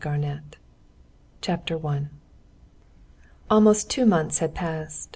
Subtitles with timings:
[0.03, 0.55] PART EIGHT
[1.41, 2.09] Chapter 1
[3.51, 5.09] Almost two months had passed.